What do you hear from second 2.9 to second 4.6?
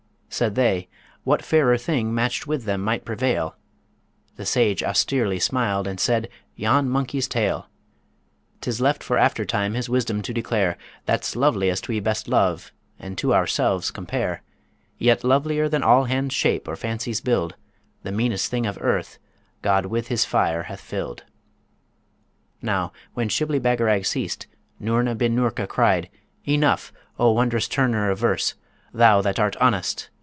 prevail?' The